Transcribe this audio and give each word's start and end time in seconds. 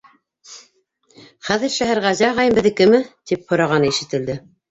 Хәҙер 1.49 1.73
Шәһәрғәзе 1.75 2.27
ағайым 2.29 2.57
беҙҙекеме?— 2.61 3.03
тип 3.33 3.55
һорағаны 3.55 3.93
ишетелде. 3.95 4.41